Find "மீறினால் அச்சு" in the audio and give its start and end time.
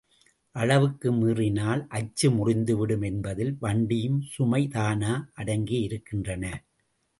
1.11-2.27